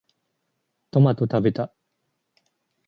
[0.89, 1.71] トマトを食べた。